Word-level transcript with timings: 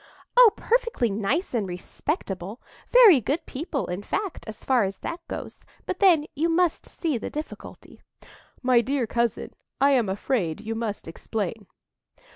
"Oh, 0.35 0.49
perfectly 0.55 1.11
nice 1.11 1.53
and 1.53 1.67
respectable,—very 1.67 3.21
good 3.21 3.45
people, 3.45 3.85
in 3.85 4.01
fact, 4.01 4.45
so 4.51 4.65
far 4.65 4.83
as 4.83 4.97
that 5.05 5.19
goes. 5.27 5.59
But 5.85 5.99
then 5.99 6.25
you 6.33 6.49
must 6.49 6.87
see 6.87 7.19
the 7.19 7.29
difficulty." 7.29 8.01
"My 8.63 8.81
dear 8.81 9.05
cousin, 9.05 9.53
I 9.79 9.91
am 9.91 10.09
afraid 10.09 10.59
you 10.59 10.73
must 10.73 11.07
explain." 11.07 11.67